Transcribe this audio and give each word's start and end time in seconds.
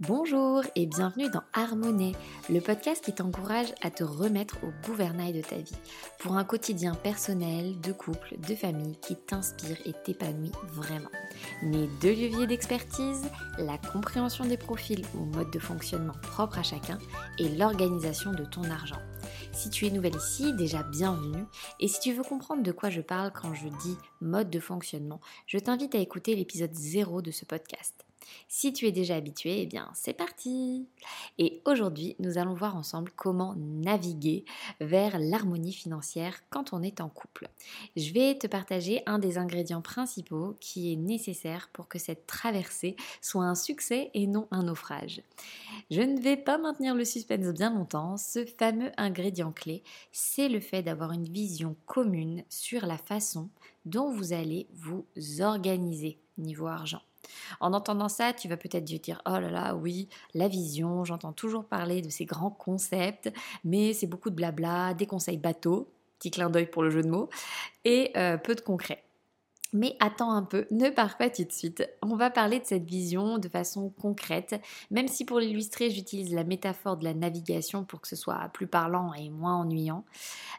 Bonjour 0.00 0.62
et 0.76 0.86
bienvenue 0.86 1.28
dans 1.28 1.42
Harmonie, 1.52 2.14
le 2.48 2.60
podcast 2.60 3.04
qui 3.04 3.12
t'encourage 3.12 3.74
à 3.82 3.90
te 3.90 4.04
remettre 4.04 4.56
au 4.62 4.70
gouvernail 4.86 5.32
de 5.32 5.40
ta 5.40 5.56
vie 5.56 5.74
pour 6.20 6.36
un 6.36 6.44
quotidien 6.44 6.94
personnel, 6.94 7.80
de 7.80 7.90
couple, 7.90 8.36
de 8.38 8.54
famille 8.54 8.96
qui 9.00 9.16
t'inspire 9.16 9.76
et 9.86 9.92
t'épanouit 10.04 10.52
vraiment. 10.68 11.10
Mes 11.64 11.88
deux 12.00 12.12
leviers 12.12 12.46
d'expertise, 12.46 13.28
la 13.58 13.76
compréhension 13.76 14.44
des 14.44 14.56
profils 14.56 15.04
ou 15.16 15.24
modes 15.24 15.50
de 15.50 15.58
fonctionnement 15.58 16.14
propres 16.22 16.60
à 16.60 16.62
chacun 16.62 16.98
et 17.40 17.48
l'organisation 17.48 18.30
de 18.30 18.44
ton 18.44 18.70
argent. 18.70 19.02
Si 19.50 19.68
tu 19.68 19.84
es 19.88 19.90
nouvelle 19.90 20.14
ici, 20.14 20.52
déjà 20.52 20.84
bienvenue. 20.84 21.42
Et 21.80 21.88
si 21.88 21.98
tu 21.98 22.12
veux 22.12 22.22
comprendre 22.22 22.62
de 22.62 22.70
quoi 22.70 22.88
je 22.88 23.00
parle 23.00 23.32
quand 23.32 23.52
je 23.52 23.66
dis 23.66 23.96
mode 24.20 24.48
de 24.48 24.60
fonctionnement, 24.60 25.20
je 25.48 25.58
t'invite 25.58 25.96
à 25.96 25.98
écouter 25.98 26.36
l'épisode 26.36 26.72
0 26.72 27.20
de 27.20 27.32
ce 27.32 27.44
podcast. 27.44 28.07
Si 28.48 28.72
tu 28.72 28.86
es 28.86 28.92
déjà 28.92 29.16
habitué, 29.16 29.62
eh 29.62 29.66
bien 29.66 29.90
c'est 29.94 30.12
parti 30.12 30.86
Et 31.38 31.62
aujourd'hui, 31.64 32.16
nous 32.18 32.38
allons 32.38 32.54
voir 32.54 32.76
ensemble 32.76 33.12
comment 33.16 33.54
naviguer 33.56 34.44
vers 34.80 35.18
l'harmonie 35.18 35.72
financière 35.72 36.40
quand 36.50 36.72
on 36.72 36.82
est 36.82 37.00
en 37.00 37.08
couple. 37.08 37.48
Je 37.96 38.12
vais 38.12 38.36
te 38.36 38.46
partager 38.46 39.02
un 39.06 39.18
des 39.18 39.38
ingrédients 39.38 39.82
principaux 39.82 40.56
qui 40.60 40.92
est 40.92 40.96
nécessaire 40.96 41.70
pour 41.72 41.88
que 41.88 41.98
cette 41.98 42.26
traversée 42.26 42.96
soit 43.20 43.44
un 43.44 43.54
succès 43.54 44.10
et 44.14 44.26
non 44.26 44.48
un 44.50 44.64
naufrage. 44.64 45.22
Je 45.90 46.02
ne 46.02 46.20
vais 46.20 46.36
pas 46.36 46.58
maintenir 46.58 46.94
le 46.94 47.04
suspense 47.04 47.52
bien 47.52 47.74
longtemps, 47.74 48.16
ce 48.16 48.44
fameux 48.44 48.90
ingrédient 48.96 49.52
clé, 49.52 49.82
c'est 50.12 50.48
le 50.48 50.60
fait 50.60 50.82
d'avoir 50.82 51.12
une 51.12 51.28
vision 51.28 51.76
commune 51.86 52.44
sur 52.48 52.86
la 52.86 52.98
façon 52.98 53.48
dont 53.84 54.10
vous 54.10 54.32
allez 54.32 54.68
vous 54.74 55.06
organiser 55.40 56.18
niveau 56.36 56.66
argent. 56.66 57.02
En 57.60 57.72
entendant 57.72 58.08
ça, 58.08 58.32
tu 58.32 58.48
vas 58.48 58.56
peut-être 58.56 58.84
dire 58.84 59.22
Oh 59.26 59.38
là 59.38 59.50
là, 59.50 59.74
oui, 59.74 60.08
la 60.34 60.48
vision, 60.48 61.04
j'entends 61.04 61.32
toujours 61.32 61.64
parler 61.64 62.02
de 62.02 62.10
ces 62.10 62.24
grands 62.24 62.50
concepts, 62.50 63.32
mais 63.64 63.92
c'est 63.92 64.06
beaucoup 64.06 64.30
de 64.30 64.34
blabla, 64.34 64.94
des 64.94 65.06
conseils 65.06 65.38
bateaux, 65.38 65.88
petit 66.18 66.30
clin 66.30 66.50
d'œil 66.50 66.66
pour 66.66 66.82
le 66.82 66.90
jeu 66.90 67.02
de 67.02 67.08
mots, 67.08 67.28
et 67.84 68.12
euh, 68.16 68.36
peu 68.36 68.54
de 68.54 68.60
concret. 68.60 69.04
Mais 69.74 69.96
attends 70.00 70.32
un 70.32 70.42
peu, 70.42 70.66
ne 70.70 70.88
pars 70.88 71.18
pas 71.18 71.28
tout 71.28 71.44
de 71.44 71.52
suite. 71.52 71.86
On 72.00 72.16
va 72.16 72.30
parler 72.30 72.58
de 72.58 72.64
cette 72.64 72.84
vision 72.84 73.36
de 73.38 73.48
façon 73.48 73.90
concrète, 74.00 74.58
même 74.90 75.08
si 75.08 75.26
pour 75.26 75.40
l'illustrer, 75.40 75.90
j'utilise 75.90 76.32
la 76.32 76.44
métaphore 76.44 76.96
de 76.96 77.04
la 77.04 77.12
navigation 77.12 77.84
pour 77.84 78.00
que 78.00 78.08
ce 78.08 78.16
soit 78.16 78.48
plus 78.54 78.66
parlant 78.66 79.12
et 79.12 79.28
moins 79.28 79.56
ennuyant. 79.56 80.04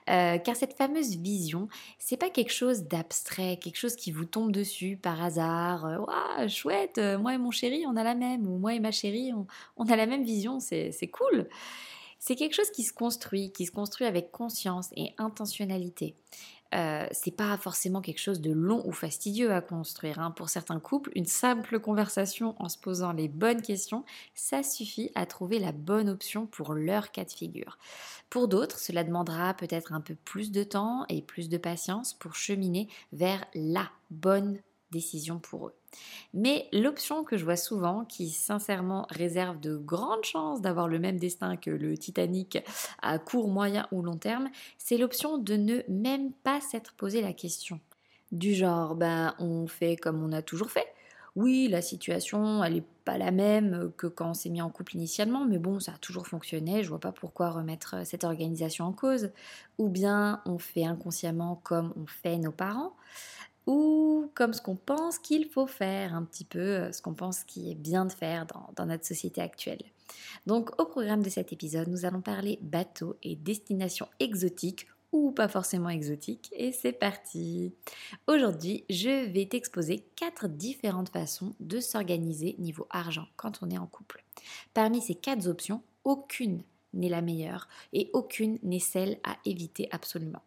Euh, 0.09 0.37
car 0.37 0.55
cette 0.55 0.73
fameuse 0.73 1.15
vision, 1.15 1.67
c'est 1.97 2.17
pas 2.17 2.29
quelque 2.29 2.53
chose 2.53 2.83
d'abstrait, 2.83 3.57
quelque 3.57 3.77
chose 3.77 3.95
qui 3.95 4.11
vous 4.11 4.25
tombe 4.25 4.51
dessus 4.51 4.95
par 4.95 5.21
hasard. 5.23 5.85
Waouh, 5.85 6.47
chouette, 6.47 6.99
euh, 6.99 7.17
moi 7.17 7.33
et 7.33 7.39
mon 7.39 7.51
chéri, 7.51 7.85
on 7.87 7.95
a 7.95 8.03
la 8.03 8.15
même, 8.15 8.47
ou 8.47 8.59
moi 8.59 8.75
et 8.75 8.79
ma 8.79 8.91
chérie, 8.91 9.33
on, 9.33 9.47
on 9.77 9.85
a 9.89 9.95
la 9.95 10.05
même 10.05 10.23
vision, 10.23 10.59
c'est 10.59 11.11
cool. 11.11 11.47
C'est 12.19 12.35
quelque 12.35 12.53
chose 12.53 12.69
qui 12.69 12.83
se 12.83 12.93
construit, 12.93 13.51
qui 13.51 13.65
se 13.65 13.71
construit 13.71 14.05
avec 14.05 14.31
conscience 14.31 14.89
et 14.97 15.13
intentionnalité. 15.17 16.15
Euh, 16.75 17.07
c'est 17.11 17.35
pas 17.35 17.57
forcément 17.57 18.01
quelque 18.01 18.19
chose 18.19 18.41
de 18.41 18.51
long 18.51 18.85
ou 18.85 18.91
fastidieux 18.91 19.51
à 19.51 19.61
construire. 19.61 20.19
Hein. 20.19 20.31
Pour 20.31 20.49
certains 20.49 20.79
couples, 20.79 21.11
une 21.15 21.25
simple 21.25 21.79
conversation 21.79 22.55
en 22.59 22.69
se 22.69 22.77
posant 22.77 23.11
les 23.11 23.27
bonnes 23.27 23.61
questions, 23.61 24.05
ça 24.35 24.61
suffit 24.61 25.11
à 25.15 25.25
trouver 25.25 25.59
la 25.59 25.71
bonne 25.71 26.09
option 26.09 26.45
pour 26.45 26.73
leur 26.73 27.11
cas 27.11 27.25
de 27.25 27.31
figure. 27.31 27.77
Pour 28.29 28.47
d'autres, 28.47 28.79
cela 28.79 29.03
demandera 29.03 29.53
peut-être 29.55 29.93
un 29.93 30.01
peu 30.01 30.15
plus 30.15 30.51
de 30.51 30.63
temps 30.63 31.05
et 31.09 31.21
plus 31.21 31.49
de 31.49 31.57
patience 31.57 32.13
pour 32.13 32.35
cheminer 32.35 32.87
vers 33.13 33.45
la 33.55 33.89
bonne 34.11 34.59
décision 34.91 35.39
pour 35.39 35.67
eux. 35.67 35.78
Mais 36.33 36.67
l'option 36.71 37.23
que 37.23 37.37
je 37.37 37.43
vois 37.43 37.55
souvent, 37.55 38.05
qui 38.05 38.29
sincèrement 38.29 39.07
réserve 39.09 39.59
de 39.59 39.75
grandes 39.77 40.23
chances 40.23 40.61
d'avoir 40.61 40.87
le 40.87 40.99
même 40.99 41.17
destin 41.17 41.57
que 41.57 41.71
le 41.71 41.97
Titanic 41.97 42.59
à 43.01 43.17
court, 43.19 43.47
moyen 43.47 43.87
ou 43.91 44.01
long 44.01 44.17
terme, 44.17 44.49
c'est 44.77 44.97
l'option 44.97 45.37
de 45.37 45.55
ne 45.55 45.81
même 45.87 46.31
pas 46.43 46.61
s'être 46.61 46.93
posé 46.93 47.21
la 47.21 47.33
question. 47.33 47.79
Du 48.31 48.53
genre, 48.53 48.95
ben 48.95 49.33
on 49.39 49.67
fait 49.67 49.95
comme 49.95 50.23
on 50.23 50.31
a 50.31 50.41
toujours 50.41 50.69
fait. 50.69 50.87
Oui, 51.35 51.67
la 51.69 51.81
situation, 51.81 52.63
elle 52.63 52.73
n'est 52.73 52.83
pas 53.05 53.17
la 53.17 53.31
même 53.31 53.91
que 53.97 54.07
quand 54.07 54.31
on 54.31 54.33
s'est 54.33 54.49
mis 54.49 54.61
en 54.61 54.69
couple 54.69 54.95
initialement, 54.95 55.45
mais 55.45 55.57
bon, 55.57 55.79
ça 55.79 55.93
a 55.93 55.97
toujours 55.97 56.27
fonctionné, 56.27 56.83
je 56.83 56.89
vois 56.89 56.99
pas 56.99 57.11
pourquoi 57.11 57.49
remettre 57.51 58.05
cette 58.05 58.23
organisation 58.23 58.85
en 58.85 58.93
cause. 58.93 59.31
Ou 59.77 59.89
bien 59.89 60.41
on 60.45 60.57
fait 60.57 60.85
inconsciemment 60.85 61.59
comme 61.63 61.93
on 61.95 62.07
fait 62.07 62.37
nos 62.37 62.51
parents 62.51 62.93
ou 63.69 64.31
comme 64.33 64.53
ce 64.53 64.63
qu'on 64.63 64.75
pense 64.75 65.19
qu'il 65.19 65.45
faut 65.45 65.67
faire, 65.67 66.15
un 66.15 66.23
petit 66.23 66.43
peu 66.43 66.59
euh, 66.59 66.91
ce 66.91 67.03
qu'on 67.03 67.13
pense 67.13 67.43
qui 67.43 67.71
est 67.71 67.75
bien 67.75 68.05
de 68.05 68.11
faire 68.11 68.47
dans, 68.75 68.85
notre 68.87 69.05
société 69.05 69.41
actuelle. 69.41 69.83
Donc 70.47 70.71
au 70.81 70.85
programme 70.85 71.21
de 71.21 71.29
cet 71.29 71.53
épisode, 71.53 71.87
nous 71.87 72.03
allons 72.03 72.21
parler 72.21 72.57
bateau 72.63 73.15
et 73.21 73.35
destination 73.35 74.07
exotique 74.19 74.87
ou 75.11 75.31
pas 75.31 75.47
forcément 75.47 75.89
exotique 75.89 76.49
et 76.51 76.71
c'est 76.71 76.93
parti. 76.93 77.75
Aujourd'hui, 78.25 78.85
je 78.89 79.27
vais 79.31 79.45
t'exposer 79.45 80.03
quatre 80.15 80.47
différentes 80.47 81.09
façons 81.09 81.53
de 81.59 81.79
s'organiser 81.79 82.55
niveau 82.57 82.87
argent 82.89 83.27
quand 83.35 83.59
on 83.61 83.69
est 83.69 83.77
en 83.77 83.85
couple. 83.85 84.23
Parmi 84.73 84.99
ces 84.99 85.13
quatre 85.13 85.47
options, 85.47 85.83
aucune 86.05 86.63
n'est 86.93 87.09
la 87.09 87.21
meilleure 87.21 87.67
et 87.93 88.09
aucune 88.13 88.57
n'est 88.63 88.79
celle 88.79 89.19
à 89.23 89.37
éviter 89.45 89.89
absolument. 89.91 90.41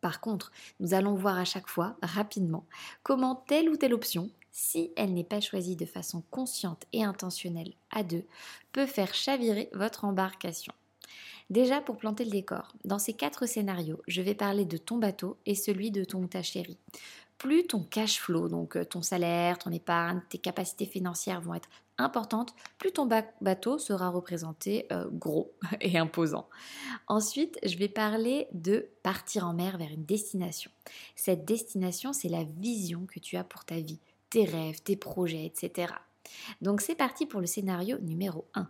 Par 0.00 0.20
contre, 0.20 0.52
nous 0.80 0.94
allons 0.94 1.14
voir 1.14 1.38
à 1.38 1.44
chaque 1.44 1.68
fois, 1.68 1.96
rapidement, 2.02 2.64
comment 3.02 3.34
telle 3.34 3.68
ou 3.68 3.76
telle 3.76 3.94
option, 3.94 4.30
si 4.50 4.92
elle 4.96 5.14
n'est 5.14 5.24
pas 5.24 5.40
choisie 5.40 5.76
de 5.76 5.86
façon 5.86 6.22
consciente 6.30 6.84
et 6.92 7.04
intentionnelle 7.04 7.72
à 7.90 8.02
deux, 8.02 8.24
peut 8.72 8.86
faire 8.86 9.14
chavirer 9.14 9.70
votre 9.72 10.04
embarcation. 10.04 10.72
Déjà 11.50 11.80
pour 11.80 11.98
planter 11.98 12.24
le 12.24 12.30
décor, 12.30 12.72
dans 12.84 12.98
ces 12.98 13.12
quatre 13.12 13.46
scénarios, 13.46 14.00
je 14.06 14.22
vais 14.22 14.34
parler 14.34 14.64
de 14.64 14.76
ton 14.76 14.96
bateau 14.96 15.36
et 15.44 15.54
celui 15.54 15.90
de 15.90 16.04
ton 16.04 16.22
ou 16.22 16.26
ta 16.26 16.42
chérie 16.42 16.78
plus 17.42 17.66
ton 17.66 17.82
cash 17.82 18.20
flow, 18.20 18.48
donc 18.48 18.76
euh, 18.76 18.84
ton 18.84 19.02
salaire, 19.02 19.58
ton 19.58 19.72
épargne, 19.72 20.20
tes 20.28 20.38
capacités 20.38 20.86
financières 20.86 21.40
vont 21.40 21.54
être 21.54 21.68
importantes, 21.98 22.54
plus 22.78 22.92
ton 22.92 23.08
bateau 23.40 23.78
sera 23.78 24.08
représenté 24.08 24.86
euh, 24.92 25.08
gros 25.10 25.52
et 25.80 25.98
imposant. 25.98 26.48
Ensuite, 27.06 27.58
je 27.64 27.76
vais 27.76 27.88
parler 27.88 28.48
de 28.52 28.88
partir 29.02 29.46
en 29.46 29.54
mer 29.54 29.78
vers 29.78 29.90
une 29.90 30.04
destination. 30.04 30.70
Cette 31.16 31.44
destination, 31.44 32.12
c'est 32.12 32.28
la 32.28 32.44
vision 32.44 33.06
que 33.06 33.20
tu 33.20 33.36
as 33.36 33.44
pour 33.44 33.64
ta 33.64 33.76
vie, 33.76 34.00
tes 34.30 34.44
rêves, 34.44 34.82
tes 34.82 34.96
projets, 34.96 35.44
etc. 35.44 35.92
Donc 36.60 36.80
c'est 36.80 36.94
parti 36.94 37.26
pour 37.26 37.40
le 37.40 37.46
scénario 37.46 37.98
numéro 37.98 38.46
1. 38.54 38.68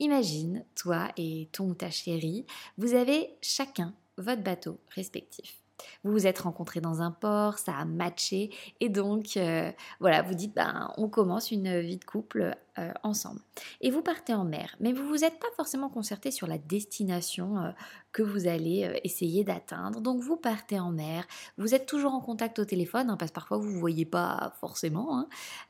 Imagine, 0.00 0.64
toi 0.74 1.10
et 1.16 1.48
ton 1.52 1.70
ou 1.70 1.74
ta 1.74 1.90
chérie, 1.90 2.46
vous 2.78 2.94
avez 2.94 3.36
chacun 3.42 3.94
votre 4.18 4.42
bateau 4.42 4.78
respectif. 4.94 5.61
Vous 6.04 6.12
vous 6.12 6.26
êtes 6.26 6.40
rencontrés 6.40 6.80
dans 6.80 7.02
un 7.02 7.10
port, 7.10 7.58
ça 7.58 7.72
a 7.76 7.84
matché, 7.84 8.50
et 8.80 8.88
donc 8.88 9.36
euh, 9.36 9.70
voilà, 10.00 10.22
vous 10.22 10.34
dites, 10.34 10.54
ben, 10.54 10.92
on 10.96 11.08
commence 11.08 11.50
une 11.50 11.80
vie 11.80 11.98
de 11.98 12.04
couple 12.04 12.54
euh, 12.78 12.90
ensemble. 13.02 13.42
Et 13.82 13.90
vous 13.90 14.00
partez 14.00 14.32
en 14.32 14.46
mer, 14.46 14.76
mais 14.80 14.94
vous 14.94 15.06
vous 15.06 15.24
êtes 15.24 15.38
pas 15.38 15.48
forcément 15.58 15.90
concerté 15.90 16.30
sur 16.30 16.46
la 16.46 16.56
destination 16.56 17.58
euh, 17.58 17.70
que 18.12 18.22
vous 18.22 18.46
allez 18.46 18.84
euh, 18.84 18.98
essayer 19.04 19.44
d'atteindre. 19.44 20.00
Donc 20.00 20.22
vous 20.22 20.38
partez 20.38 20.80
en 20.80 20.90
mer, 20.90 21.26
vous 21.58 21.74
êtes 21.74 21.84
toujours 21.84 22.14
en 22.14 22.22
contact 22.22 22.58
au 22.58 22.64
téléphone, 22.64 23.10
hein, 23.10 23.18
parce 23.18 23.30
que 23.30 23.34
parfois 23.34 23.58
vous 23.58 23.70
ne 23.70 23.78
voyez 23.78 24.06
pas 24.06 24.54
forcément. 24.58 25.18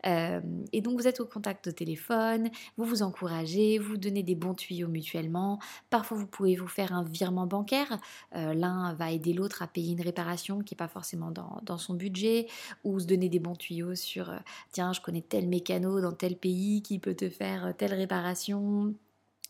Hein. 0.05 0.43
et 0.73 0.81
donc 0.81 1.01
vous 1.01 1.09
êtes 1.09 1.19
au 1.19 1.27
contact 1.27 1.67
au 1.67 1.73
téléphone, 1.73 2.51
vous 2.77 2.85
vous 2.85 3.03
encouragez, 3.03 3.79
vous 3.79 3.97
donnez 3.97 4.23
des 4.23 4.37
bons 4.37 4.55
tuyaux 4.55 4.87
mutuellement. 4.87 5.59
Parfois 5.91 6.17
vous 6.17 6.29
pouvez 6.29 6.55
vous 6.55 6.69
faire 6.69 6.93
un 6.93 7.03
virement 7.03 7.49
bancaire. 7.49 7.99
L'un 8.33 8.95
va 8.95 9.11
aider 9.11 9.33
l'autre 9.33 9.63
à 9.63 9.67
payer 9.67 9.95
une 9.95 10.03
réparation 10.03 10.61
qui 10.61 10.75
n'est 10.75 10.79
pas 10.79 10.87
forcément 10.87 11.33
dans, 11.33 11.59
dans, 11.65 11.79
son 11.79 11.95
budget, 11.95 12.47
ou 12.85 13.01
se 13.01 13.07
donner 13.07 13.29
des 13.29 13.41
bons 13.41 13.57
tuyaux 13.57 13.97
sur, 13.97 14.33
tiens, 14.71 14.93
je 14.93 15.01
connais 15.01 15.23
tel 15.23 15.49
mécano 15.49 16.01
dans 16.01 16.13
tel 16.13 16.37
pays 16.37 16.83
qui 16.83 16.92
peut 17.01 17.15
te 17.15 17.29
faire 17.29 17.67
euh, 17.67 17.73
telle 17.73 17.95
réparation. 17.95 18.95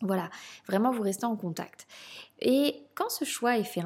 Voilà, 0.01 0.31
vraiment 0.67 0.91
vous 0.91 1.03
restez 1.03 1.27
en 1.27 1.37
contact. 1.37 1.87
Et 2.41 2.83
quand 2.95 3.09
ce 3.09 3.25
choix 3.25 3.57
est 3.59 3.65
fait 3.65 3.83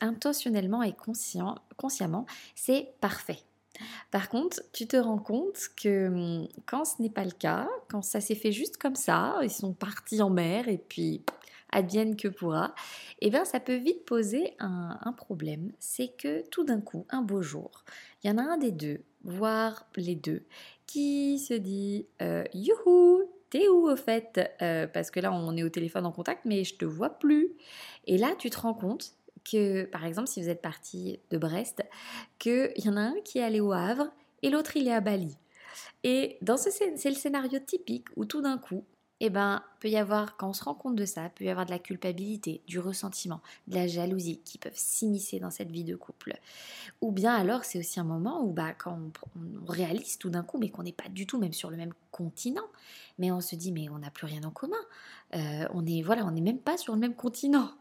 intentionnellement 0.00 0.82
et 0.82 0.92
conscient, 0.92 1.56
consciemment, 1.76 2.26
c'est 2.56 2.94
parfait. 3.00 3.38
Par 4.10 4.28
contre, 4.28 4.62
tu 4.72 4.86
te 4.86 4.96
rends 4.96 5.18
compte 5.18 5.58
que 5.76 6.08
hum, 6.08 6.48
quand 6.66 6.84
ce 6.84 7.02
n'est 7.02 7.10
pas 7.10 7.24
le 7.24 7.30
cas, 7.30 7.68
quand 7.88 8.02
ça 8.02 8.20
s'est 8.20 8.34
fait 8.34 8.52
juste 8.52 8.76
comme 8.76 8.94
ça, 8.96 9.38
ils 9.42 9.50
sont 9.50 9.72
partis 9.72 10.22
en 10.22 10.30
mer 10.30 10.68
et 10.68 10.78
puis 10.78 11.22
advienne 11.70 12.16
que 12.16 12.28
pourra, 12.28 12.72
eh 13.20 13.30
bien 13.30 13.44
ça 13.44 13.58
peut 13.58 13.76
vite 13.76 14.04
poser 14.04 14.54
un, 14.60 14.98
un 15.02 15.12
problème. 15.12 15.72
C'est 15.80 16.16
que 16.16 16.48
tout 16.48 16.64
d'un 16.64 16.80
coup, 16.80 17.04
un 17.10 17.22
beau 17.22 17.42
jour, 17.42 17.84
il 18.22 18.30
y 18.30 18.32
en 18.32 18.38
a 18.38 18.42
un 18.42 18.58
des 18.58 18.70
deux, 18.70 19.02
voire 19.24 19.86
les 19.96 20.14
deux, 20.14 20.44
qui 20.86 21.38
se 21.38 21.54
dit 21.54 22.06
euh, 22.22 22.44
Youhou, 22.54 23.30
t'es 23.50 23.68
où 23.68 23.90
au 23.90 23.96
fait? 23.96 24.40
Euh, 24.62 24.86
Parce 24.86 25.10
que 25.10 25.20
là, 25.20 25.32
on 25.32 25.56
est 25.56 25.62
au 25.62 25.68
téléphone 25.68 26.06
en 26.06 26.12
contact, 26.12 26.44
mais 26.44 26.64
je 26.64 26.76
te 26.76 26.84
vois 26.84 27.10
plus. 27.10 27.52
Et 28.06 28.18
là, 28.18 28.34
tu 28.38 28.50
te 28.50 28.58
rends 28.58 28.74
compte 28.74 29.12
que, 29.44 29.84
par 29.84 30.04
exemple, 30.04 30.28
si 30.28 30.42
vous 30.42 30.48
êtes 30.48 30.62
parti 30.62 31.20
de 31.30 31.38
Brest, 31.38 31.82
qu'il 32.38 32.72
y 32.76 32.88
en 32.88 32.96
a 32.96 33.00
un 33.00 33.14
qui 33.24 33.38
est 33.38 33.42
allé 33.42 33.60
au 33.60 33.72
Havre 33.72 34.08
et 34.42 34.50
l'autre 34.50 34.76
il 34.76 34.88
est 34.88 34.92
à 34.92 35.00
Bali. 35.00 35.36
Et 36.02 36.36
dans 36.42 36.56
ce 36.56 36.70
c'est 36.70 37.08
le 37.08 37.14
scénario 37.14 37.58
typique 37.58 38.08
où 38.16 38.24
tout 38.24 38.42
d'un 38.42 38.58
coup, 38.58 38.84
eh 39.26 39.30
ben, 39.30 39.62
peut 39.80 39.88
y 39.88 39.96
avoir, 39.96 40.36
quand 40.36 40.50
on 40.50 40.52
se 40.52 40.64
rend 40.64 40.74
compte 40.74 40.96
de 40.96 41.06
ça, 41.06 41.30
peut 41.30 41.44
y 41.44 41.48
avoir 41.48 41.64
de 41.64 41.70
la 41.70 41.78
culpabilité, 41.78 42.62
du 42.66 42.78
ressentiment, 42.78 43.40
de 43.68 43.74
la 43.74 43.86
jalousie 43.86 44.40
qui 44.44 44.58
peuvent 44.58 44.76
s'immiscer 44.76 45.40
dans 45.40 45.50
cette 45.50 45.70
vie 45.70 45.84
de 45.84 45.96
couple. 45.96 46.38
Ou 47.00 47.10
bien 47.10 47.34
alors, 47.34 47.64
c'est 47.64 47.78
aussi 47.78 47.98
un 48.00 48.04
moment 48.04 48.44
où, 48.44 48.52
bah, 48.52 48.74
quand 48.74 48.98
on, 49.36 49.72
réalise 49.72 50.18
tout 50.18 50.28
d'un 50.28 50.42
coup, 50.42 50.58
mais 50.58 50.68
qu'on 50.68 50.82
n'est 50.82 50.92
pas 50.92 51.08
du 51.08 51.26
tout 51.26 51.38
même 51.38 51.54
sur 51.54 51.70
le 51.70 51.78
même 51.78 51.94
continent, 52.10 52.66
mais 53.18 53.32
on 53.32 53.40
se 53.40 53.56
dit, 53.56 53.72
mais 53.72 53.88
on 53.88 53.98
n'a 53.98 54.10
plus 54.10 54.26
rien 54.26 54.42
en 54.44 54.50
commun. 54.50 54.76
Euh, 55.34 55.66
on 55.72 55.86
est, 55.86 56.02
voilà, 56.02 56.26
on 56.26 56.30
n'est 56.30 56.40
même 56.40 56.58
pas 56.58 56.76
sur 56.76 56.94
le 56.94 57.00
même 57.00 57.14
continent. 57.14 57.70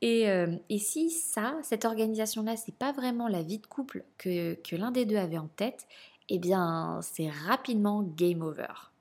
Et, 0.00 0.28
euh, 0.28 0.56
et, 0.68 0.80
si 0.80 1.10
ça, 1.10 1.56
cette 1.62 1.84
organisation-là, 1.84 2.56
c'est 2.56 2.74
pas 2.74 2.90
vraiment 2.90 3.28
la 3.28 3.42
vie 3.42 3.60
de 3.60 3.66
couple 3.68 4.04
que, 4.18 4.54
que 4.54 4.74
l'un 4.74 4.90
des 4.90 5.04
deux 5.04 5.16
avait 5.16 5.38
en 5.38 5.46
tête, 5.46 5.86
eh 6.28 6.40
bien, 6.40 6.98
c'est 7.02 7.30
rapidement 7.30 8.02
game 8.02 8.42
over. 8.42 8.91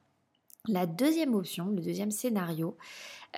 La 0.68 0.86
deuxième 0.86 1.34
option, 1.34 1.70
le 1.70 1.82
deuxième 1.82 2.12
scénario, 2.12 2.78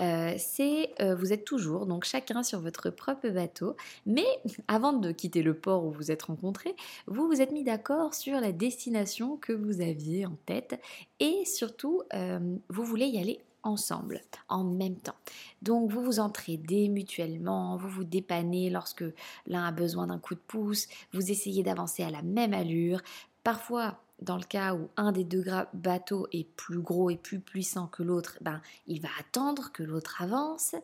euh, 0.01 0.33
c'est 0.37 0.93
euh, 0.99 1.15
vous 1.15 1.31
êtes 1.31 1.45
toujours, 1.45 1.85
donc 1.85 2.03
chacun 2.03 2.43
sur 2.43 2.59
votre 2.59 2.89
propre 2.89 3.29
bateau, 3.29 3.77
mais 4.05 4.25
avant 4.67 4.91
de 4.91 5.11
quitter 5.13 5.41
le 5.41 5.53
port 5.53 5.85
où 5.85 5.91
vous 5.91 6.11
êtes 6.11 6.23
rencontrés, 6.23 6.75
vous 7.07 7.27
vous 7.27 7.41
êtes 7.41 7.53
mis 7.53 7.63
d'accord 7.63 8.13
sur 8.13 8.41
la 8.41 8.51
destination 8.51 9.37
que 9.37 9.53
vous 9.53 9.79
aviez 9.79 10.25
en 10.25 10.37
tête 10.45 10.81
et 11.21 11.45
surtout, 11.45 12.01
euh, 12.13 12.57
vous 12.67 12.83
voulez 12.83 13.05
y 13.05 13.17
aller 13.19 13.39
ensemble, 13.63 14.19
en 14.49 14.65
même 14.65 14.97
temps. 14.97 15.15
Donc 15.61 15.89
vous 15.89 16.03
vous 16.03 16.19
entraidez 16.19 16.89
mutuellement, 16.89 17.77
vous 17.77 17.87
vous 17.87 18.03
dépannez 18.03 18.69
lorsque 18.69 19.05
l'un 19.47 19.63
a 19.63 19.71
besoin 19.71 20.07
d'un 20.07 20.19
coup 20.19 20.35
de 20.35 20.41
pouce, 20.45 20.89
vous 21.13 21.31
essayez 21.31 21.63
d'avancer 21.63 22.03
à 22.03 22.09
la 22.09 22.21
même 22.21 22.53
allure. 22.53 23.01
Parfois, 23.45 24.01
dans 24.23 24.37
le 24.37 24.43
cas 24.43 24.73
où 24.73 24.89
un 24.97 25.11
des 25.11 25.23
deux 25.23 25.45
bateaux 25.73 26.27
est 26.31 26.45
plus 26.55 26.79
gros 26.79 27.09
et 27.09 27.17
plus 27.17 27.39
puissant 27.39 27.87
que 27.87 28.03
l'autre, 28.03 28.37
ben, 28.41 28.61
il 28.87 29.01
va 29.01 29.09
attendre 29.19 29.71
que 29.71 29.83
l'autre 29.83 30.21
avance. 30.21 30.75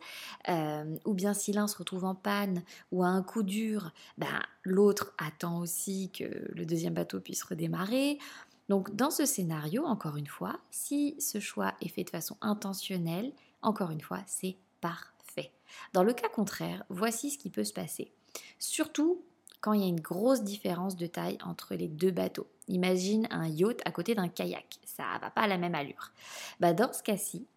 Euh, 0.50 0.98
ou 1.06 1.14
bien 1.14 1.34
si 1.34 1.54
l'un 1.54 1.68
se 1.68 1.78
retrouve 1.78 2.06
en 2.06 2.16
panne 2.16 2.64
ou 2.92 3.04
à 3.04 3.08
un 3.08 3.24
coup 3.24 3.44
dur, 3.44 3.92
ben, 4.18 4.42
l'autre 4.64 5.14
attend 5.18 5.60
aussi 5.60 6.12
que 6.12 6.26
le 6.54 6.66
deuxième 6.66 6.94
bateau 6.94 7.20
puisse 7.20 7.44
redémarrer. 7.44 8.20
Donc 8.68 8.96
dans 8.96 9.10
ce 9.10 9.26
scénario, 9.26 9.86
encore 9.86 10.18
une 10.18 10.28
fois, 10.28 10.60
si 10.70 11.16
ce 11.20 11.40
choix 11.40 11.74
est 11.82 11.90
fait 11.90 12.04
de 12.04 12.10
façon 12.10 12.38
intentionnelle, 12.42 13.32
encore 13.62 13.92
une 13.92 14.02
fois, 14.02 14.20
c'est 14.28 14.58
parfait. 14.82 15.52
Dans 15.94 16.04
le 16.04 16.14
cas 16.14 16.30
contraire, 16.30 16.84
voici 16.90 17.32
ce 17.32 17.38
qui 17.38 17.50
peut 17.50 17.64
se 17.64 17.74
passer. 17.74 18.12
Surtout 18.60 19.24
quand 19.62 19.74
il 19.74 19.82
y 19.82 19.86
a 19.86 19.88
une 19.88 20.00
grosse 20.00 20.44
différence 20.44 20.96
de 20.96 21.08
taille 21.08 21.38
entre 21.44 21.76
les 21.76 21.88
deux 21.88 22.12
bateaux. 22.12 22.48
Imagine 22.68 23.28
un 23.32 23.48
yacht 23.48 23.82
à 23.86 23.92
côté 23.92 24.16
d'un 24.16 24.28
kayak, 24.28 24.80
ça 24.86 25.04
va 25.22 25.30
pas 25.30 25.42
à 25.42 25.48
la 25.48 25.58
même 25.58 25.76
allure. 25.76 26.12
Bah 26.60 26.74
dans 26.74 26.94
ce 26.94 27.04
cas-ci, 27.04 27.48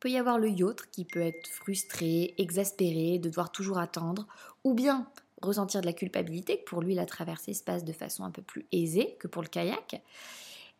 peut 0.00 0.10
y 0.10 0.18
avoir 0.18 0.38
le 0.38 0.48
yacht 0.48 0.90
qui 0.90 1.04
peut 1.04 1.20
être 1.20 1.46
frustré, 1.48 2.34
exaspéré, 2.38 3.18
de 3.18 3.28
devoir 3.28 3.50
toujours 3.50 3.78
attendre, 3.78 4.26
ou 4.64 4.74
bien 4.74 5.06
ressentir 5.42 5.80
de 5.80 5.86
la 5.86 5.92
culpabilité, 5.92 6.58
que 6.58 6.64
pour 6.64 6.80
lui 6.80 6.94
la 6.94 7.06
traversée 7.06 7.54
se 7.54 7.62
passe 7.62 7.84
de 7.84 7.92
façon 7.92 8.24
un 8.24 8.30
peu 8.30 8.42
plus 8.42 8.66
aisée 8.72 9.16
que 9.18 9.28
pour 9.28 9.42
le 9.42 9.48
kayak. 9.48 10.00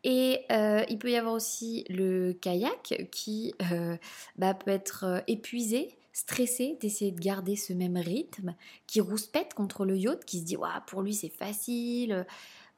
Et 0.04 0.44
euh, 0.52 0.84
il 0.88 0.98
peut 0.98 1.10
y 1.10 1.16
avoir 1.16 1.34
aussi 1.34 1.84
le 1.88 2.32
kayak 2.32 3.08
qui 3.10 3.54
euh, 3.72 3.96
bah, 4.36 4.54
peut 4.54 4.70
être 4.70 5.04
euh, 5.04 5.20
épuisé, 5.26 5.98
stressé 6.16 6.78
d'essayer 6.80 7.12
de 7.12 7.20
garder 7.20 7.56
ce 7.56 7.74
même 7.74 7.98
rythme, 7.98 8.54
qui 8.86 9.02
rouspète 9.02 9.52
contre 9.52 9.84
le 9.84 9.98
yacht, 9.98 10.24
qui 10.24 10.40
se 10.40 10.44
dit 10.44 10.56
pour 10.86 11.02
lui 11.02 11.12
c'est 11.12 11.28
facile, 11.28 12.24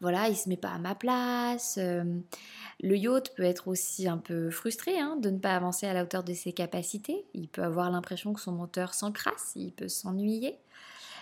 voilà, 0.01 0.29
il 0.29 0.37
se 0.37 0.49
met 0.49 0.57
pas 0.57 0.71
à 0.71 0.79
ma 0.79 0.97
place. 0.97 1.79
Le 1.79 2.97
yacht 2.97 3.33
peut 3.37 3.45
être 3.45 3.69
aussi 3.69 4.09
un 4.09 4.19
peu 4.19 4.51
frustré 4.51 4.99
hein, 4.99 5.17
de 5.23 5.31
ne 5.31 5.39
pas 5.39 5.55
avancer 5.55 5.87
à 5.87 5.93
la 5.93 6.03
hauteur 6.03 6.25
de 6.25 6.35
ses 6.35 6.53
capacités. 6.53 7.27
Il 7.33 7.47
peut 7.47 7.63
avoir 7.63 7.93
l'impression 7.93 8.33
que 8.33 8.41
son 8.41 8.51
moteur 8.51 8.93
s'encrasse, 8.93 9.53
il 9.55 9.71
peut 9.71 9.89
s'ennuyer. 9.89 10.59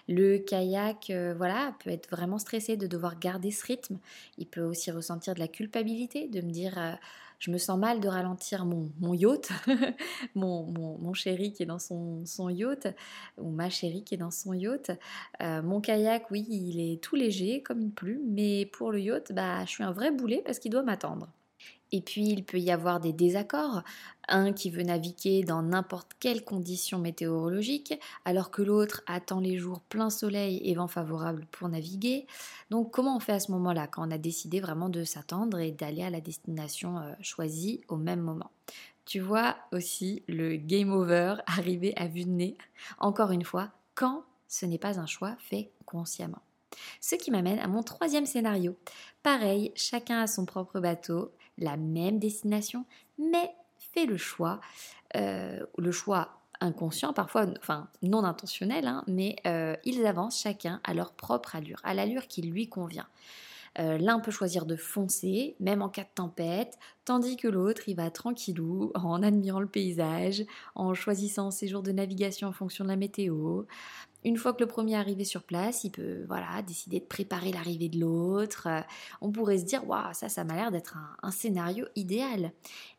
Le 0.08 0.38
kayak, 0.38 1.10
euh, 1.10 1.34
voilà, 1.36 1.74
peut 1.84 1.90
être 1.90 2.08
vraiment 2.08 2.38
stressé 2.38 2.78
de 2.78 2.86
devoir 2.86 3.18
garder 3.18 3.50
ce 3.50 3.66
rythme. 3.66 3.98
Il 4.38 4.46
peut 4.46 4.62
aussi 4.62 4.90
ressentir 4.90 5.34
de 5.34 5.40
la 5.40 5.48
culpabilité, 5.48 6.28
de 6.28 6.40
me 6.40 6.50
dire 6.50 6.78
euh, 6.78 6.92
je 7.38 7.50
me 7.50 7.58
sens 7.58 7.78
mal 7.78 8.00
de 8.00 8.08
ralentir 8.08 8.64
mon, 8.64 9.14
yacht, 9.14 9.50
mon, 10.34 11.12
chéri 11.14 11.52
qui 11.52 11.62
est 11.62 11.66
dans 11.66 11.78
son, 11.78 12.48
yacht, 12.48 12.88
ou 13.38 13.50
ma 13.50 13.70
chérie 13.70 14.04
qui 14.04 14.14
est 14.14 14.18
dans 14.18 14.30
son 14.30 14.52
yacht. 14.52 14.90
Euh, 15.42 15.62
mon 15.62 15.80
kayak, 15.80 16.30
oui, 16.30 16.46
il 16.48 16.80
est 16.80 17.02
tout 17.02 17.16
léger 17.16 17.62
comme 17.62 17.80
une 17.80 17.92
plume, 17.92 18.22
mais 18.26 18.66
pour 18.66 18.92
le 18.92 19.00
yacht, 19.00 19.32
bah, 19.32 19.64
je 19.64 19.70
suis 19.70 19.84
un 19.84 19.92
vrai 19.92 20.10
boulet 20.10 20.42
parce 20.44 20.58
qu'il 20.58 20.70
doit 20.70 20.82
m'attendre. 20.82 21.28
Et 21.92 22.00
puis 22.00 22.26
il 22.26 22.44
peut 22.44 22.58
y 22.58 22.70
avoir 22.70 23.00
des 23.00 23.12
désaccords, 23.12 23.82
un 24.28 24.52
qui 24.52 24.70
veut 24.70 24.82
naviguer 24.82 25.44
dans 25.44 25.62
n'importe 25.62 26.12
quelle 26.18 26.44
condition 26.44 26.98
météorologique, 26.98 27.94
alors 28.24 28.50
que 28.50 28.62
l'autre 28.62 29.02
attend 29.06 29.40
les 29.40 29.56
jours 29.56 29.80
plein 29.80 30.10
soleil 30.10 30.60
et 30.64 30.74
vent 30.74 30.88
favorable 30.88 31.46
pour 31.52 31.68
naviguer. 31.68 32.26
Donc 32.70 32.90
comment 32.90 33.16
on 33.16 33.20
fait 33.20 33.32
à 33.32 33.40
ce 33.40 33.52
moment-là, 33.52 33.86
quand 33.86 34.06
on 34.06 34.10
a 34.10 34.18
décidé 34.18 34.60
vraiment 34.60 34.88
de 34.88 35.04
s'attendre 35.04 35.60
et 35.60 35.70
d'aller 35.70 36.02
à 36.02 36.10
la 36.10 36.20
destination 36.20 36.98
euh, 36.98 37.12
choisie 37.20 37.80
au 37.88 37.96
même 37.96 38.20
moment? 38.20 38.50
Tu 39.04 39.20
vois 39.20 39.56
aussi 39.72 40.24
le 40.26 40.56
game 40.56 40.92
over 40.92 41.36
arriver 41.46 41.94
à 41.96 42.08
vue 42.08 42.24
de 42.24 42.30
nez, 42.30 42.56
encore 42.98 43.30
une 43.30 43.44
fois, 43.44 43.70
quand 43.94 44.24
ce 44.48 44.66
n'est 44.66 44.78
pas 44.78 44.98
un 44.98 45.06
choix 45.06 45.36
fait 45.38 45.70
consciemment. 45.84 46.42
Ce 47.00 47.14
qui 47.14 47.30
m'amène 47.30 47.58
à 47.58 47.68
mon 47.68 47.82
troisième 47.82 48.26
scénario. 48.26 48.76
Pareil, 49.22 49.72
chacun 49.74 50.20
a 50.20 50.26
son 50.26 50.44
propre 50.44 50.80
bateau, 50.80 51.32
la 51.58 51.76
même 51.76 52.18
destination, 52.18 52.84
mais 53.18 53.50
fait 53.78 54.06
le 54.06 54.16
choix, 54.16 54.60
euh, 55.16 55.64
le 55.78 55.92
choix 55.92 56.40
inconscient, 56.60 57.12
parfois, 57.12 57.46
enfin 57.58 57.88
non 58.02 58.24
intentionnel, 58.24 58.86
hein, 58.86 59.04
mais 59.06 59.36
euh, 59.46 59.76
ils 59.84 60.06
avancent 60.06 60.40
chacun 60.40 60.80
à 60.84 60.94
leur 60.94 61.12
propre 61.12 61.56
allure, 61.56 61.80
à 61.84 61.94
l'allure 61.94 62.26
qui 62.26 62.42
lui 62.42 62.68
convient. 62.68 63.06
Euh, 63.78 63.98
l'un 63.98 64.20
peut 64.20 64.30
choisir 64.30 64.64
de 64.64 64.74
foncer, 64.74 65.54
même 65.60 65.82
en 65.82 65.90
cas 65.90 66.04
de 66.04 66.08
tempête, 66.14 66.78
tandis 67.04 67.36
que 67.36 67.46
l'autre, 67.46 67.82
il 67.88 67.96
va 67.96 68.10
tranquillou, 68.10 68.90
en 68.94 69.22
admirant 69.22 69.60
le 69.60 69.66
paysage, 69.66 70.44
en 70.74 70.94
choisissant 70.94 71.50
ses 71.50 71.68
jours 71.68 71.82
de 71.82 71.92
navigation 71.92 72.48
en 72.48 72.52
fonction 72.52 72.84
de 72.84 72.88
la 72.88 72.96
météo, 72.96 73.64
une 74.26 74.36
fois 74.36 74.52
que 74.52 74.60
le 74.60 74.66
premier 74.66 74.94
est 74.94 74.96
arrivé 74.96 75.22
sur 75.22 75.44
place, 75.44 75.84
il 75.84 75.90
peut 75.90 76.24
voilà, 76.26 76.60
décider 76.62 76.98
de 76.98 77.04
préparer 77.04 77.52
l'arrivée 77.52 77.88
de 77.88 78.00
l'autre. 78.00 78.66
Euh, 78.66 78.80
on 79.20 79.30
pourrait 79.30 79.58
se 79.58 79.64
dire, 79.64 79.88
waouh, 79.88 80.12
ça, 80.14 80.28
ça 80.28 80.42
m'a 80.42 80.56
l'air 80.56 80.72
d'être 80.72 80.98
un, 81.22 81.30
scénario 81.30 81.86
idéal. 81.94 82.50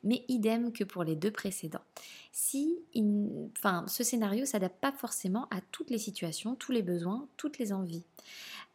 Mais 0.06 0.24
idem 0.30 0.72
que 0.72 0.86
pour 0.86 1.04
les 1.04 1.18
deux 1.18 1.32
précédents. 1.32 1.84
Si, 2.32 2.80
enfin, 3.57 3.84
ce 3.88 4.06
scénario 4.06 4.46
s'adapte 4.46 4.80
pas 4.80 4.94
forcément 4.94 5.48
à 5.52 5.60
toutes 5.74 5.90
les 5.90 5.98
situations, 5.98 6.56
tous 6.56 6.72
les 6.72 6.81
besoins, 6.81 7.28
toutes 7.36 7.57
les 7.57 7.74
envies. 7.74 8.04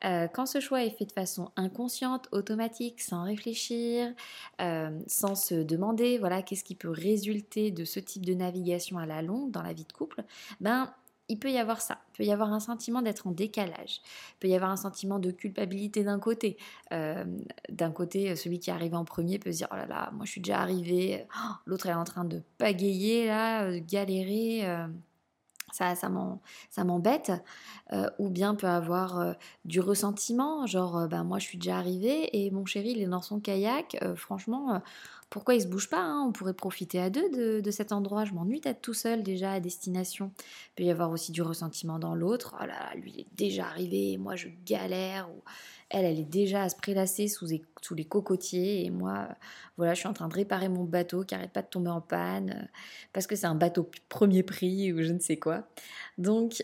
Euh, 0.04 0.26
quand 0.26 0.47
ce 0.47 0.61
choix 0.61 0.85
est 0.85 0.90
fait 0.90 1.06
de 1.06 1.12
façon 1.12 1.52
inconsciente, 1.56 2.28
automatique, 2.32 3.00
sans 3.00 3.23
réfléchir, 3.23 4.12
euh, 4.61 4.90
sans 5.06 5.37
se 5.37 5.54
demander 5.54 6.18
voilà 6.18 6.42
qu'est-ce 6.42 6.64
qui 6.64 6.75
peut 6.75 6.90
résulter 6.90 7.71
de 7.71 7.85
ce 7.85 8.00
type 8.00 8.26
de 8.26 8.35
navigation 8.35 8.99
à 8.99 9.06
la 9.06 9.23
longue 9.23 9.52
dans 9.52 9.62
la 9.62 9.73
vie 9.73 9.85
de 9.85 9.92
couple, 9.92 10.25
ben 10.61 10.92
il 11.32 11.38
peut 11.38 11.50
y 11.50 11.56
avoir 11.56 11.80
ça. 11.80 11.98
Il 12.12 12.16
peut 12.18 12.24
y 12.24 12.30
avoir 12.30 12.52
un 12.52 12.60
sentiment 12.60 13.00
d'être 13.00 13.26
en 13.26 13.30
décalage. 13.30 14.02
Il 14.32 14.38
peut 14.40 14.48
y 14.48 14.54
avoir 14.54 14.70
un 14.70 14.76
sentiment 14.76 15.18
de 15.18 15.30
culpabilité 15.30 16.04
d'un 16.04 16.18
côté. 16.18 16.58
Euh, 16.92 17.24
d'un 17.70 17.90
côté, 17.90 18.36
celui 18.36 18.58
qui 18.58 18.70
arrive 18.70 18.94
en 18.94 19.06
premier 19.06 19.38
peut 19.38 19.50
se 19.50 19.56
dire 19.56 19.68
Oh 19.72 19.76
là 19.76 19.86
là, 19.86 20.10
moi 20.12 20.26
je 20.26 20.32
suis 20.32 20.42
déjà 20.42 20.60
arrivé. 20.60 21.26
Oh, 21.34 21.54
l'autre 21.64 21.86
est 21.86 21.94
en 21.94 22.04
train 22.04 22.26
de 22.26 22.42
pagayer, 22.58 23.28
là, 23.28 23.72
de 23.72 23.78
galérer. 23.78 24.68
Euh, 24.68 24.86
ça, 25.72 25.94
ça 25.94 26.84
m'embête. 26.84 27.32
Euh, 27.94 28.10
ou 28.18 28.28
bien 28.28 28.54
peut 28.54 28.66
avoir 28.66 29.34
du 29.64 29.80
ressentiment, 29.80 30.66
genre 30.66 31.08
ben, 31.08 31.24
moi 31.24 31.38
je 31.38 31.46
suis 31.46 31.56
déjà 31.56 31.78
arrivé 31.78 32.44
et 32.44 32.50
mon 32.50 32.66
chéri 32.66 32.90
il 32.90 33.00
est 33.00 33.06
dans 33.06 33.22
son 33.22 33.40
kayak. 33.40 33.96
franchement, 34.16 34.82
pourquoi 35.32 35.54
il 35.54 35.62
se 35.62 35.66
bouge 35.66 35.88
pas 35.88 36.02
hein? 36.02 36.26
On 36.28 36.30
pourrait 36.30 36.52
profiter 36.52 37.00
à 37.00 37.08
deux 37.08 37.62
de, 37.62 37.70
cet 37.70 37.90
endroit. 37.90 38.26
Je 38.26 38.34
m'ennuie 38.34 38.60
d'être 38.60 38.82
tout 38.82 38.92
seul 38.92 39.22
déjà 39.22 39.52
à 39.52 39.60
destination. 39.60 40.30
Il 40.36 40.74
peut 40.76 40.82
y 40.84 40.90
avoir 40.90 41.10
aussi 41.10 41.32
du 41.32 41.40
ressentiment 41.40 41.98
dans 41.98 42.14
l'autre. 42.14 42.54
Oh 42.60 42.66
là, 42.66 42.94
lui 42.96 43.12
il 43.14 43.20
est 43.20 43.26
déjà 43.32 43.64
arrivé, 43.64 44.18
moi 44.18 44.36
je 44.36 44.48
galère. 44.66 45.30
Ou 45.30 45.42
elle, 45.88 46.04
elle 46.04 46.20
est 46.20 46.24
déjà 46.24 46.64
à 46.64 46.68
se 46.68 46.76
prélasser 46.76 47.28
sous, 47.28 47.46
sous 47.80 47.94
les 47.94 48.04
cocotiers 48.04 48.84
et 48.84 48.90
moi, 48.90 49.26
voilà, 49.78 49.94
je 49.94 50.00
suis 50.00 50.08
en 50.08 50.12
train 50.12 50.28
de 50.28 50.34
réparer 50.34 50.68
mon 50.68 50.84
bateau 50.84 51.24
qui 51.24 51.34
arrête 51.34 51.52
pas 51.52 51.62
de 51.62 51.68
tomber 51.68 51.90
en 51.90 52.02
panne 52.02 52.50
euh, 52.50 52.66
parce 53.14 53.26
que 53.26 53.34
c'est 53.34 53.46
un 53.46 53.54
bateau 53.54 53.90
premier 54.10 54.42
prix 54.42 54.92
ou 54.92 55.02
je 55.02 55.12
ne 55.12 55.18
sais 55.18 55.38
quoi. 55.38 55.66
Donc 56.18 56.62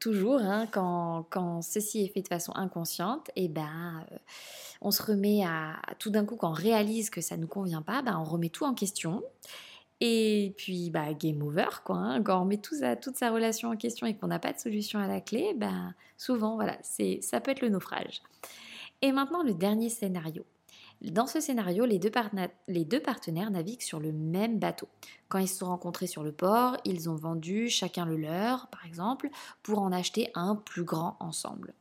toujours, 0.00 0.40
hein, 0.40 0.66
quand, 0.70 1.62
ceci 1.62 2.04
est 2.04 2.08
fait 2.08 2.22
de 2.22 2.28
façon 2.28 2.52
inconsciente, 2.54 3.30
et 3.36 3.44
eh 3.44 3.48
ben, 3.48 4.04
euh, 4.12 4.16
on 4.80 4.90
se 4.90 5.02
remet 5.02 5.44
à, 5.44 5.80
tout 5.98 6.10
d'un 6.10 6.24
coup, 6.24 6.36
quand 6.36 6.50
on 6.50 6.54
réalise 6.54 7.10
que 7.10 7.20
ça 7.20 7.36
ne 7.36 7.42
nous 7.42 7.48
convient 7.48 7.82
pas, 7.82 8.02
ben, 8.02 8.18
on 8.18 8.24
remet 8.24 8.48
tout 8.48 8.64
en 8.64 8.74
question. 8.74 9.22
Et 10.00 10.54
puis, 10.56 10.90
bah, 10.90 11.14
game 11.14 11.42
over, 11.42 11.68
quoi. 11.84 11.96
Hein. 11.96 12.22
quand 12.22 12.42
on 12.42 12.44
met 12.44 12.56
tout 12.56 12.74
toute 13.00 13.16
sa 13.16 13.30
relation 13.30 13.70
en 13.70 13.76
question 13.76 14.06
et 14.06 14.16
qu'on 14.16 14.26
n'a 14.26 14.40
pas 14.40 14.52
de 14.52 14.58
solution 14.58 14.98
à 14.98 15.06
la 15.06 15.20
clé, 15.20 15.54
ben, 15.56 15.94
souvent, 16.16 16.56
voilà, 16.56 16.76
c'est, 16.82 17.20
ça 17.22 17.40
peut 17.40 17.52
être 17.52 17.60
le 17.60 17.68
naufrage. 17.68 18.20
Et 19.00 19.12
maintenant, 19.12 19.42
le 19.42 19.54
dernier 19.54 19.90
scénario. 19.90 20.44
Dans 21.10 21.26
ce 21.26 21.40
scénario, 21.40 21.84
les 21.84 21.98
deux, 21.98 22.10
partenaires 22.10 23.50
naviguent 23.50 23.82
sur 23.82 23.98
le 23.98 24.12
même 24.12 24.60
bateau. 24.60 24.88
Quand 25.28 25.38
ils 25.38 25.48
se 25.48 25.58
sont 25.58 25.66
rencontrés 25.66 26.06
sur 26.06 26.22
le 26.22 26.30
port, 26.30 26.76
ils 26.84 27.10
ont 27.10 27.16
vendu 27.16 27.68
chacun 27.68 28.06
le 28.06 28.16
leur, 28.16 28.68
par 28.68 28.86
exemple, 28.86 29.28
pour 29.64 29.80
en 29.80 29.90
acheter 29.90 30.30
un 30.34 30.54
plus 30.54 30.84
grand 30.84 31.16
ensemble. 31.18 31.74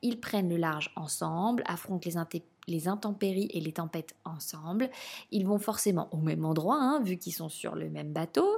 Ils 0.00 0.20
prennent 0.20 0.48
le 0.48 0.56
large 0.56 0.90
ensemble, 0.96 1.62
affrontent 1.66 2.08
les, 2.08 2.42
les 2.66 2.88
intempéries 2.88 3.50
et 3.52 3.60
les 3.60 3.72
tempêtes 3.72 4.14
ensemble. 4.24 4.88
Ils 5.30 5.46
vont 5.46 5.58
forcément 5.58 6.08
au 6.12 6.18
même 6.18 6.46
endroit, 6.46 6.78
hein, 6.80 7.02
vu 7.02 7.18
qu'ils 7.18 7.34
sont 7.34 7.50
sur 7.50 7.74
le 7.74 7.90
même 7.90 8.12
bateau. 8.12 8.48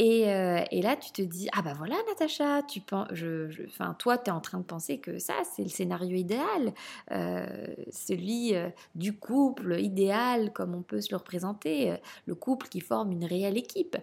Euh, 0.00 0.64
et, 0.70 0.80
là, 0.80 0.96
tu 0.96 1.10
te 1.12 1.22
dis, 1.22 1.48
ah 1.52 1.62
bah 1.62 1.74
voilà, 1.76 1.96
Natacha, 2.08 2.62
tu 2.62 2.80
penses, 2.80 3.08
je, 3.12 3.50
toi, 3.98 4.16
tu 4.16 4.30
es 4.30 4.32
en 4.32 4.40
train 4.40 4.58
de 4.58 4.64
penser 4.64 4.98
que 4.98 5.18
ça, 5.18 5.34
c'est 5.54 5.62
le 5.62 5.68
scénario 5.68 6.16
idéal, 6.16 6.72
euh, 7.10 7.66
celui 7.90 8.54
euh, 8.54 8.70
du 8.94 9.18
couple 9.18 9.78
idéal, 9.78 10.52
comme 10.52 10.74
on 10.74 10.82
peut 10.82 11.00
se 11.00 11.10
le 11.10 11.18
représenter, 11.18 11.94
le 12.26 12.34
couple 12.34 12.68
qui 12.68 12.80
forme 12.80 13.12
une 13.12 13.24
réelle 13.24 13.58
équipe. 13.58 13.96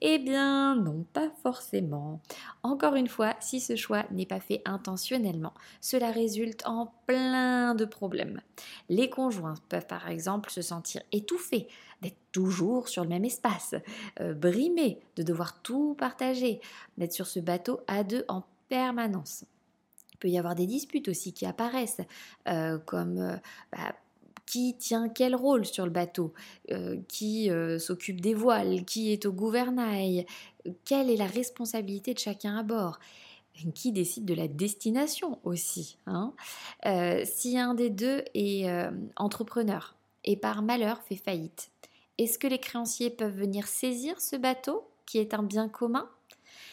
Eh 0.00 0.18
bien, 0.18 0.74
non, 0.74 1.04
pas 1.12 1.30
forcément. 1.42 2.20
Encore 2.62 2.96
une 2.96 3.08
fois, 3.08 3.34
si 3.40 3.60
ce 3.60 3.76
choix 3.76 4.04
n'est 4.10 4.26
pas 4.26 4.40
fait 4.40 4.62
intentionnellement, 4.64 5.54
cela 5.80 6.10
résulte 6.10 6.66
en 6.66 6.92
plein 7.06 7.74
de 7.74 7.84
problèmes. 7.84 8.40
Les 8.88 9.08
conjoints 9.08 9.54
peuvent 9.68 9.86
par 9.86 10.08
exemple 10.08 10.50
se 10.50 10.62
sentir 10.62 11.02
étouffés 11.12 11.68
d'être 12.04 12.16
toujours 12.32 12.88
sur 12.88 13.02
le 13.02 13.08
même 13.08 13.24
espace, 13.24 13.74
euh, 14.20 14.34
brimés 14.34 15.00
de 15.16 15.22
devoir 15.22 15.62
tout 15.62 15.94
partager, 15.94 16.60
d'être 16.98 17.12
sur 17.12 17.26
ce 17.26 17.40
bateau 17.40 17.80
à 17.86 18.04
deux 18.04 18.24
en 18.28 18.42
permanence. 18.68 19.44
Il 20.12 20.18
peut 20.18 20.28
y 20.28 20.38
avoir 20.38 20.54
des 20.54 20.66
disputes 20.66 21.08
aussi 21.08 21.32
qui 21.32 21.46
apparaissent, 21.46 22.02
euh, 22.48 22.78
comme 22.78 23.18
euh, 23.18 23.36
bah, 23.72 23.94
qui 24.46 24.76
tient 24.76 25.08
quel 25.08 25.34
rôle 25.34 25.64
sur 25.64 25.86
le 25.86 25.90
bateau, 25.90 26.34
qui 27.08 27.50
s'occupe 27.78 28.20
des 28.20 28.34
voiles, 28.34 28.84
qui 28.84 29.10
est 29.10 29.24
au 29.24 29.32
gouvernail, 29.32 30.26
quelle 30.84 31.08
est 31.08 31.16
la 31.16 31.26
responsabilité 31.26 32.12
de 32.12 32.18
chacun 32.18 32.58
à 32.58 32.62
bord 32.62 32.98
qui 33.74 33.90
décide 33.90 34.26
de 34.26 34.34
la 34.34 34.46
destination 34.46 35.38
aussi. 35.44 35.96
Hein. 36.06 36.34
si 37.24 37.56
un 37.58 37.72
des 37.72 37.88
deux 37.88 38.22
est 38.34 38.68
entrepreneur 39.16 39.96
et 40.24 40.36
par 40.36 40.60
malheur 40.60 41.00
fait 41.00 41.16
faillite, 41.16 41.70
est-ce 42.18 42.38
que 42.38 42.46
les 42.46 42.58
créanciers 42.58 43.10
peuvent 43.10 43.36
venir 43.36 43.66
saisir 43.66 44.20
ce 44.20 44.36
bateau 44.36 44.88
qui 45.06 45.18
est 45.18 45.34
un 45.34 45.42
bien 45.42 45.68
commun? 45.68 46.08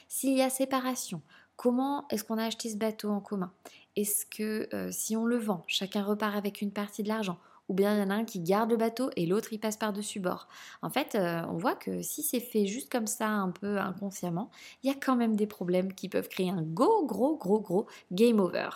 S'il 0.08 0.38
y 0.38 0.42
a 0.42 0.50
séparation, 0.50 1.22
comment 1.56 2.08
est-ce 2.10 2.24
qu'on 2.24 2.38
a 2.38 2.46
acheté 2.46 2.70
ce 2.70 2.78
bateau 2.78 3.10
en 3.10 3.20
commun? 3.20 3.52
Est-ce 3.96 4.26
que 4.26 4.70
euh, 4.74 4.92
si 4.92 5.18
on 5.18 5.26
le 5.26 5.38
vend, 5.38 5.64
chacun 5.68 6.04
repart 6.04 6.36
avec 6.36 6.62
une 6.62 6.72
partie 6.72 7.04
de 7.04 7.08
l'argent? 7.08 7.38
Ou 7.72 7.74
bien 7.74 7.96
il 7.96 8.00
y 8.00 8.04
en 8.04 8.10
a 8.10 8.16
un 8.16 8.26
qui 8.26 8.42
garde 8.42 8.70
le 8.70 8.76
bateau 8.76 9.12
et 9.16 9.26
l'autre 9.26 9.54
il 9.54 9.60
passe 9.60 9.78
par-dessus 9.78 10.20
bord. 10.20 10.50
En 10.82 10.90
fait, 10.90 11.16
euh, 11.16 11.42
on 11.50 11.56
voit 11.56 11.76
que 11.76 12.02
si 12.02 12.22
c'est 12.22 12.42
fait 12.42 12.66
juste 12.66 12.92
comme 12.92 13.08
ça, 13.08 13.30
un 13.30 13.50
peu 13.50 13.78
inconsciemment, 13.78 14.52
il 14.84 14.90
y 14.90 14.94
a 14.94 14.98
quand 15.02 15.16
même 15.16 15.38
des 15.38 15.48
problèmes 15.48 15.94
qui 15.94 16.10
peuvent 16.10 16.28
créer 16.28 16.50
un 16.50 16.64
gros, 16.64 17.06
gros, 17.06 17.38
gros, 17.38 17.62
gros 17.62 17.88
game 18.12 18.42
over. 18.42 18.70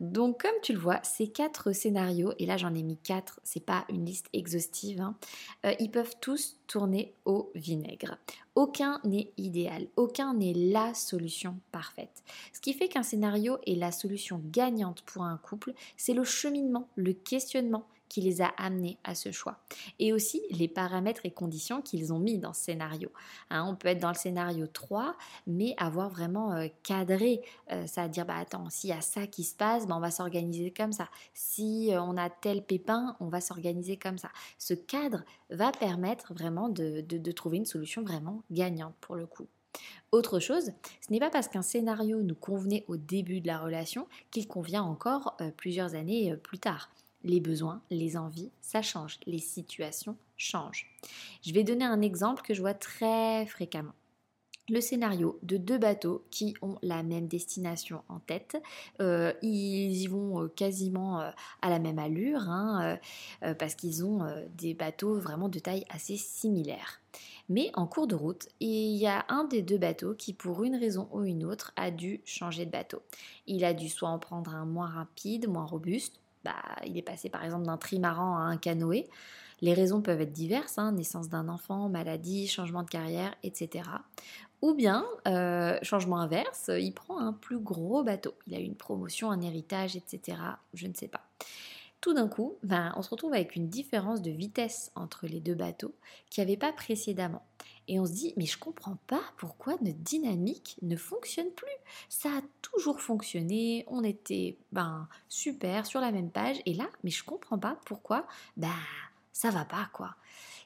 Donc 0.00 0.42
comme 0.42 0.60
tu 0.60 0.72
le 0.72 0.78
vois, 0.80 1.00
ces 1.04 1.28
quatre 1.28 1.72
scénarios, 1.72 2.32
et 2.38 2.46
là 2.46 2.56
j'en 2.56 2.74
ai 2.74 2.82
mis 2.82 2.98
quatre, 2.98 3.40
c'est 3.44 3.64
pas 3.64 3.84
une 3.88 4.04
liste 4.04 4.26
exhaustive, 4.32 5.00
hein, 5.00 5.14
euh, 5.64 5.72
ils 5.78 5.90
peuvent 5.90 6.16
tous 6.20 6.58
tourner 6.66 7.14
au 7.24 7.50
vinaigre. 7.54 8.18
Aucun 8.56 9.00
n'est 9.04 9.32
idéal, 9.36 9.86
aucun 9.96 10.34
n'est 10.34 10.52
la 10.52 10.92
solution 10.94 11.58
parfaite. 11.70 12.24
Ce 12.52 12.60
qui 12.60 12.74
fait 12.74 12.88
qu'un 12.88 13.02
scénario 13.02 13.58
est 13.66 13.76
la 13.76 13.92
solution 13.92 14.42
gagnante 14.44 15.02
pour 15.02 15.22
un 15.22 15.38
couple, 15.38 15.72
c'est 15.96 16.14
le 16.14 16.24
cheminement, 16.24 16.88
le 16.96 17.12
questionnement, 17.12 17.86
qui 18.08 18.20
les 18.20 18.42
a 18.42 18.48
amenés 18.56 18.98
à 19.04 19.14
ce 19.14 19.32
choix. 19.32 19.58
Et 19.98 20.12
aussi 20.12 20.42
les 20.50 20.68
paramètres 20.68 21.22
et 21.24 21.30
conditions 21.30 21.82
qu'ils 21.82 22.12
ont 22.12 22.18
mis 22.18 22.38
dans 22.38 22.52
ce 22.52 22.64
scénario. 22.64 23.10
Hein, 23.50 23.64
on 23.68 23.76
peut 23.76 23.88
être 23.88 24.00
dans 24.00 24.08
le 24.08 24.14
scénario 24.14 24.66
3, 24.66 25.16
mais 25.46 25.74
avoir 25.78 26.08
vraiment 26.08 26.52
euh, 26.52 26.68
cadré, 26.82 27.42
euh, 27.72 27.86
ça 27.86 28.04
veut 28.04 28.08
dire, 28.08 28.26
bah 28.26 28.36
attends, 28.36 28.68
s'il 28.70 28.90
y 28.90 28.92
a 28.92 29.00
ça 29.00 29.26
qui 29.26 29.44
se 29.44 29.54
passe, 29.54 29.86
bah, 29.86 29.94
on 29.96 30.00
va 30.00 30.10
s'organiser 30.10 30.70
comme 30.70 30.92
ça. 30.92 31.08
Si 31.34 31.92
euh, 31.92 32.00
on 32.02 32.16
a 32.16 32.30
tel 32.30 32.64
pépin, 32.64 33.16
on 33.20 33.28
va 33.28 33.40
s'organiser 33.40 33.96
comme 33.96 34.18
ça. 34.18 34.30
Ce 34.58 34.74
cadre 34.74 35.22
va 35.50 35.72
permettre 35.72 36.34
vraiment 36.34 36.68
de 36.68 37.32
trouver 37.32 37.58
une 37.58 37.66
solution 37.66 38.02
vraiment 38.02 38.42
gagnante 38.50 38.94
pour 39.00 39.16
le 39.16 39.26
coup. 39.26 39.46
Autre 40.12 40.38
chose, 40.38 40.72
ce 41.00 41.12
n'est 41.12 41.20
pas 41.20 41.30
parce 41.30 41.48
qu'un 41.48 41.62
scénario 41.62 42.22
nous 42.22 42.34
convenait 42.34 42.84
au 42.88 42.96
début 42.96 43.40
de 43.40 43.46
la 43.46 43.58
relation 43.58 44.06
qu'il 44.30 44.48
convient 44.48 44.82
encore 44.82 45.36
plusieurs 45.56 45.94
années 45.94 46.34
plus 46.36 46.58
tard 46.58 46.90
les 47.26 47.40
besoins, 47.40 47.82
les 47.90 48.16
envies, 48.16 48.50
ça 48.60 48.82
change, 48.82 49.18
les 49.26 49.38
situations 49.38 50.16
changent. 50.36 50.86
Je 51.44 51.52
vais 51.52 51.64
donner 51.64 51.84
un 51.84 52.00
exemple 52.00 52.42
que 52.42 52.54
je 52.54 52.60
vois 52.60 52.74
très 52.74 53.46
fréquemment. 53.46 53.92
Le 54.68 54.80
scénario 54.80 55.38
de 55.44 55.58
deux 55.58 55.78
bateaux 55.78 56.24
qui 56.32 56.56
ont 56.60 56.76
la 56.82 57.04
même 57.04 57.28
destination 57.28 58.02
en 58.08 58.18
tête. 58.18 58.60
Euh, 59.00 59.32
ils 59.40 60.02
y 60.02 60.06
vont 60.08 60.42
euh, 60.42 60.48
quasiment 60.48 61.20
euh, 61.20 61.30
à 61.62 61.70
la 61.70 61.78
même 61.78 62.00
allure 62.00 62.40
hein, 62.50 62.98
parce 63.60 63.76
qu'ils 63.76 64.04
ont 64.04 64.26
des 64.58 64.74
bateaux 64.74 65.20
vraiment 65.20 65.48
de 65.48 65.60
taille 65.60 65.84
assez 65.88 66.16
similaire. 66.16 67.00
Mais 67.48 67.70
en 67.74 67.86
cours 67.86 68.08
de 68.08 68.16
route, 68.16 68.48
il 68.58 68.96
y 68.96 69.06
a 69.06 69.24
un 69.28 69.44
des 69.44 69.62
deux 69.62 69.78
bateaux 69.78 70.14
qui, 70.14 70.32
pour 70.32 70.64
une 70.64 70.74
raison 70.74 71.08
ou 71.12 71.22
une 71.22 71.44
autre, 71.44 71.72
a 71.76 71.92
dû 71.92 72.20
changer 72.24 72.66
de 72.66 72.70
bateau. 72.72 73.02
Il 73.46 73.64
a 73.64 73.72
dû 73.72 73.88
soit 73.88 74.08
en 74.08 74.18
prendre 74.18 74.52
un 74.52 74.64
moins 74.64 74.88
rapide, 74.88 75.48
moins 75.48 75.64
robuste, 75.64 76.20
bah, 76.46 76.76
il 76.86 76.96
est 76.96 77.02
passé 77.02 77.28
par 77.28 77.44
exemple 77.44 77.66
d'un 77.66 77.76
trimaran 77.76 78.38
à 78.38 78.42
un 78.42 78.56
canoë. 78.56 79.06
Les 79.62 79.74
raisons 79.74 80.00
peuvent 80.02 80.20
être 80.20 80.32
diverses, 80.32 80.78
hein, 80.78 80.92
naissance 80.92 81.28
d'un 81.28 81.48
enfant, 81.48 81.88
maladie, 81.88 82.46
changement 82.46 82.82
de 82.82 82.90
carrière, 82.90 83.34
etc. 83.42 83.88
Ou 84.62 84.74
bien, 84.74 85.04
euh, 85.26 85.78
changement 85.82 86.20
inverse, 86.20 86.70
il 86.78 86.92
prend 86.92 87.18
un 87.18 87.32
plus 87.32 87.58
gros 87.58 88.02
bateau. 88.02 88.34
Il 88.46 88.54
a 88.54 88.60
eu 88.60 88.64
une 88.64 88.76
promotion, 88.76 89.30
un 89.30 89.40
héritage, 89.40 89.96
etc. 89.96 90.38
Je 90.74 90.86
ne 90.86 90.94
sais 90.94 91.08
pas. 91.08 91.22
Tout 92.00 92.14
d'un 92.14 92.28
coup, 92.28 92.56
ben, 92.62 92.92
on 92.96 93.02
se 93.02 93.10
retrouve 93.10 93.32
avec 93.32 93.56
une 93.56 93.68
différence 93.68 94.22
de 94.22 94.30
vitesse 94.30 94.92
entre 94.94 95.26
les 95.26 95.40
deux 95.40 95.54
bateaux 95.54 95.94
qui 96.30 96.40
n'y 96.40 96.44
avait 96.44 96.56
pas 96.56 96.72
précédemment. 96.72 97.42
Et 97.88 97.98
on 98.00 98.06
se 98.06 98.12
dit, 98.12 98.34
mais 98.36 98.46
je 98.46 98.58
comprends 98.58 98.98
pas 99.06 99.22
pourquoi 99.36 99.74
notre 99.80 99.98
dynamique 99.98 100.76
ne 100.82 100.96
fonctionne 100.96 101.50
plus. 101.50 101.66
Ça 102.08 102.28
a 102.30 102.42
toujours 102.62 103.00
fonctionné, 103.00 103.84
on 103.88 104.02
était 104.04 104.58
ben 104.72 105.08
super 105.28 105.86
sur 105.86 106.00
la 106.00 106.12
même 106.12 106.30
page, 106.30 106.60
et 106.66 106.74
là, 106.74 106.88
mais 107.04 107.10
je 107.10 107.24
comprends 107.24 107.58
pas 107.58 107.78
pourquoi, 107.86 108.26
ben 108.56 108.70
ça 109.32 109.50
va 109.50 109.64
pas 109.64 109.88
quoi. 109.92 110.16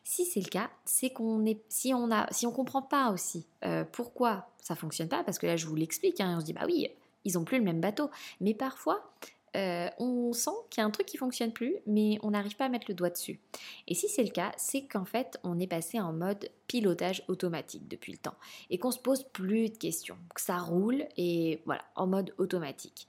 Si 0.03 0.25
c'est 0.25 0.41
le 0.41 0.49
cas, 0.49 0.71
c'est 0.85 1.11
qu'on 1.11 1.45
est, 1.45 1.63
si 1.69 1.93
on 1.93 2.11
a, 2.11 2.27
si 2.33 2.47
on 2.47 2.53
comprend 2.53 2.83
pas 2.83 3.11
aussi 3.11 3.47
euh, 3.65 3.85
pourquoi 3.85 4.49
ça 4.59 4.75
fonctionne 4.75 5.09
pas, 5.09 5.23
parce 5.25 5.39
que 5.39 5.47
là 5.47 5.57
je 5.57 5.67
vous 5.67 5.77
l'explique, 5.77 6.21
hein, 6.21 6.37
on 6.37 6.41
se 6.41 6.47
dit 6.47 6.53
bah 6.55 6.65
oui, 6.67 6.89
ils 7.25 7.39
ont 7.39 7.45
plus 7.45 7.59
le 7.59 7.65
même 7.65 7.81
bateau, 7.81 8.11
mais 8.41 8.55
parfois 8.55 9.13
euh, 9.57 9.89
on 9.99 10.33
sent 10.33 10.51
qu'il 10.71 10.81
y 10.81 10.85
a 10.85 10.87
un 10.87 10.91
truc 10.91 11.07
qui 11.07 11.17
fonctionne 11.17 11.53
plus, 11.53 11.77
mais 11.87 12.19
on 12.23 12.31
n'arrive 12.31 12.57
pas 12.57 12.67
à 12.67 12.69
mettre 12.69 12.87
le 12.89 12.95
doigt 12.95 13.11
dessus. 13.11 13.41
Et 13.89 13.95
si 13.95 14.09
c'est 14.09 14.23
le 14.23 14.31
cas, 14.31 14.53
c'est 14.57 14.87
qu'en 14.87 15.05
fait, 15.05 15.39
on 15.43 15.59
est 15.59 15.67
passé 15.67 16.01
en 16.01 16.13
mode 16.13 16.49
pilotage 16.67 17.25
automatique 17.29 17.89
depuis 17.89 18.13
le 18.13 18.19
temps 18.19 18.37
et 18.71 18.79
qu'on 18.79 18.93
se 18.93 18.99
pose 18.99 19.25
plus 19.25 19.71
de 19.71 19.77
questions, 19.77 20.19
que 20.35 20.41
ça 20.41 20.59
roule 20.59 21.05
et 21.17 21.63
voilà, 21.67 21.83
en 21.97 22.07
mode 22.07 22.33
automatique. 22.39 23.09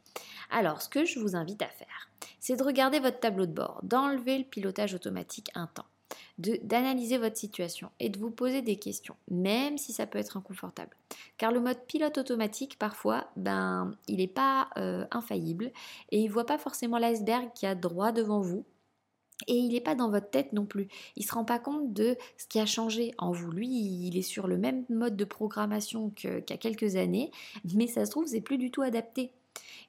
Alors, 0.50 0.82
ce 0.82 0.90
que 0.90 1.06
je 1.06 1.20
vous 1.20 1.36
invite 1.36 1.62
à 1.62 1.68
faire, 1.68 2.10
c'est 2.40 2.58
de 2.58 2.64
regarder 2.64 3.00
votre 3.00 3.20
tableau 3.20 3.46
de 3.46 3.54
bord, 3.54 3.80
d'enlever 3.84 4.38
le 4.40 4.44
pilotage 4.44 4.94
automatique 4.94 5.50
un 5.54 5.68
temps 5.68 5.86
d'analyser 6.38 7.18
votre 7.18 7.38
situation 7.38 7.90
et 8.00 8.10
de 8.10 8.20
vous 8.20 8.32
poser 8.32 8.62
des 8.62 8.78
questions, 8.78 9.16
même 9.30 9.78
si 9.78 9.94
ça 9.94 10.08
peut 10.08 10.20
être 10.20 10.38
inconfortable. 10.38 10.96
Car 11.38 11.52
le 11.52 11.60
mode 11.60 11.86
pilote 11.86 12.18
automatique, 12.18 12.78
parfois, 12.80 13.28
ben, 13.36 13.96
il 14.08 14.18
n'est 14.18 14.28
pas 14.28 14.70
euh, 14.78 15.06
infaillible 15.12 15.72
et 16.12 16.20
il 16.20 16.28
ne 16.28 16.32
voit 16.32 16.46
pas 16.46 16.58
forcément 16.58 16.98
l'iceberg 16.98 17.50
qui 17.54 17.66
a 17.66 17.76
droit 17.76 18.12
devant 18.12 18.42
vous. 18.42 18.66
Et 19.48 19.56
il 19.56 19.74
n'est 19.74 19.82
pas 19.82 19.96
dans 19.96 20.10
votre 20.10 20.30
tête 20.30 20.54
non 20.54 20.66
plus. 20.66 20.88
Il 21.16 21.24
ne 21.24 21.28
se 21.28 21.34
rend 21.34 21.46
pas 21.46 21.60
compte 21.60 21.94
de 21.94 22.16
ce 22.38 22.46
qui 22.48 22.60
a 22.60 22.66
changé 22.66 23.12
en 23.18 23.32
vous. 23.32 23.52
Lui, 23.52 23.68
il 23.68 24.18
est 24.18 24.22
sur 24.22 24.48
le 24.48 24.58
même 24.58 24.86
mode 24.90 25.16
de 25.16 25.26
programmation 25.26 26.12
qu'il 26.12 26.44
y 26.48 26.54
a 26.54 26.58
quelques 26.58 26.96
années, 26.96 27.32
mais 27.74 27.88
ça 27.88 28.06
se 28.06 28.12
trouve, 28.12 28.28
c'est 28.28 28.42
plus 28.42 28.60
du 28.60 28.70
tout 28.70 28.84
adapté. 28.84 29.32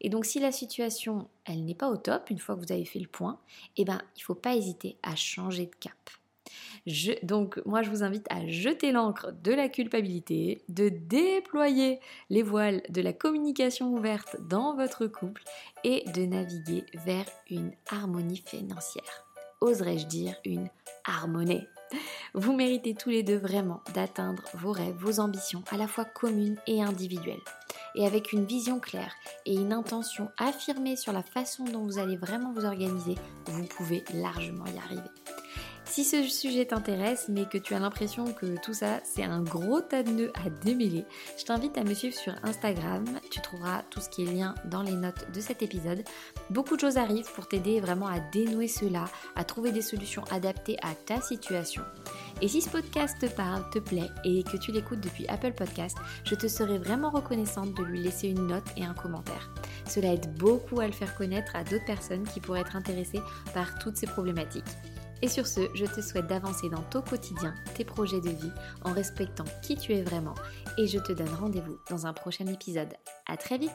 Et 0.00 0.08
donc 0.08 0.24
si 0.24 0.40
la 0.40 0.52
situation, 0.52 1.28
elle 1.44 1.64
n'est 1.64 1.74
pas 1.74 1.88
au 1.88 1.96
top, 1.96 2.30
une 2.30 2.38
fois 2.38 2.56
que 2.56 2.60
vous 2.60 2.72
avez 2.72 2.84
fait 2.84 3.00
le 3.00 3.08
point, 3.08 3.38
eh 3.76 3.84
ben, 3.84 4.00
il 4.16 4.20
ne 4.20 4.24
faut 4.24 4.34
pas 4.34 4.54
hésiter 4.54 4.96
à 5.02 5.16
changer 5.16 5.66
de 5.66 5.74
cap 5.80 6.10
donc 7.22 7.60
moi 7.64 7.82
je 7.82 7.90
vous 7.90 8.02
invite 8.02 8.26
à 8.30 8.46
jeter 8.46 8.92
l'encre 8.92 9.32
de 9.42 9.52
la 9.52 9.68
culpabilité, 9.68 10.62
de 10.68 10.88
déployer 10.88 12.00
les 12.30 12.42
voiles 12.42 12.82
de 12.88 13.00
la 13.00 13.12
communication 13.12 13.92
ouverte 13.92 14.36
dans 14.48 14.74
votre 14.74 15.06
couple 15.06 15.44
et 15.84 16.04
de 16.14 16.26
naviguer 16.26 16.84
vers 17.04 17.26
une 17.50 17.72
harmonie 17.88 18.42
financière. 18.44 19.24
Oserais-je 19.60 20.06
dire 20.06 20.34
une 20.44 20.68
harmonie? 21.04 21.66
Vous 22.34 22.54
méritez 22.54 22.94
tous 22.94 23.10
les 23.10 23.22
deux 23.22 23.36
vraiment 23.36 23.82
d'atteindre 23.94 24.42
vos 24.54 24.72
rêves, 24.72 24.96
vos 24.96 25.20
ambitions, 25.20 25.62
à 25.70 25.76
la 25.76 25.86
fois 25.86 26.06
communes 26.06 26.58
et 26.66 26.82
individuelles. 26.82 27.36
Et 27.94 28.06
avec 28.06 28.32
une 28.32 28.44
vision 28.44 28.80
claire 28.80 29.14
et 29.46 29.54
une 29.54 29.72
intention 29.72 30.30
affirmée 30.38 30.96
sur 30.96 31.12
la 31.12 31.22
façon 31.22 31.64
dont 31.64 31.84
vous 31.84 31.98
allez 31.98 32.16
vraiment 32.16 32.52
vous 32.52 32.64
organiser, 32.64 33.16
vous 33.46 33.64
pouvez 33.64 34.04
largement 34.14 34.66
y 34.66 34.78
arriver. 34.78 35.10
Si 35.84 36.04
ce 36.04 36.22
sujet 36.26 36.64
t'intéresse, 36.64 37.26
mais 37.28 37.44
que 37.44 37.58
tu 37.58 37.74
as 37.74 37.78
l'impression 37.78 38.32
que 38.32 38.56
tout 38.62 38.72
ça, 38.72 39.00
c'est 39.04 39.24
un 39.24 39.42
gros 39.42 39.82
tas 39.82 40.02
de 40.02 40.10
nœuds 40.10 40.32
à 40.42 40.48
démêler, 40.64 41.04
je 41.36 41.44
t'invite 41.44 41.76
à 41.76 41.84
me 41.84 41.92
suivre 41.92 42.16
sur 42.16 42.32
Instagram. 42.44 43.04
Tu 43.30 43.42
trouveras 43.42 43.82
tout 43.90 44.00
ce 44.00 44.08
qui 44.08 44.22
est 44.22 44.32
lien 44.32 44.54
dans 44.64 44.82
les 44.82 44.94
notes 44.94 45.30
de 45.34 45.40
cet 45.40 45.60
épisode. 45.60 46.02
Beaucoup 46.48 46.76
de 46.76 46.80
choses 46.80 46.96
arrivent 46.96 47.30
pour 47.34 47.46
t'aider 47.46 47.78
vraiment 47.80 48.06
à 48.06 48.20
dénouer 48.20 48.68
cela, 48.68 49.04
à 49.36 49.44
trouver 49.44 49.70
des 49.70 49.82
solutions 49.82 50.24
adaptées 50.30 50.78
à 50.82 50.94
ta 50.94 51.20
situation. 51.20 51.82
Et 52.42 52.48
si 52.48 52.60
ce 52.60 52.68
podcast 52.68 53.20
te 53.20 53.26
parle, 53.26 53.70
te 53.70 53.78
plaît 53.78 54.10
et 54.24 54.42
que 54.42 54.56
tu 54.56 54.72
l'écoutes 54.72 54.98
depuis 54.98 55.28
Apple 55.28 55.52
Podcast, 55.52 55.96
je 56.24 56.34
te 56.34 56.48
serais 56.48 56.78
vraiment 56.78 57.10
reconnaissante 57.10 57.72
de 57.74 57.84
lui 57.84 58.02
laisser 58.02 58.30
une 58.30 58.48
note 58.48 58.66
et 58.76 58.84
un 58.84 58.94
commentaire. 58.94 59.54
Cela 59.86 60.14
aide 60.14 60.36
beaucoup 60.38 60.80
à 60.80 60.86
le 60.86 60.92
faire 60.92 61.14
connaître 61.14 61.54
à 61.54 61.62
d'autres 61.62 61.84
personnes 61.84 62.24
qui 62.24 62.40
pourraient 62.40 62.62
être 62.62 62.74
intéressées 62.74 63.22
par 63.54 63.78
toutes 63.78 63.96
ces 63.96 64.08
problématiques. 64.08 64.64
Et 65.22 65.28
sur 65.28 65.46
ce, 65.46 65.60
je 65.74 65.86
te 65.86 66.00
souhaite 66.00 66.26
d'avancer 66.26 66.68
dans 66.68 66.82
ton 66.82 67.00
quotidien, 67.00 67.54
tes 67.76 67.84
projets 67.84 68.20
de 68.20 68.30
vie, 68.30 68.52
en 68.84 68.92
respectant 68.92 69.44
qui 69.62 69.76
tu 69.76 69.92
es 69.92 70.02
vraiment. 70.02 70.34
Et 70.78 70.88
je 70.88 70.98
te 70.98 71.12
donne 71.12 71.32
rendez-vous 71.38 71.78
dans 71.90 72.06
un 72.06 72.12
prochain 72.12 72.46
épisode. 72.46 72.92
À 73.28 73.36
très 73.36 73.56
vite 73.56 73.70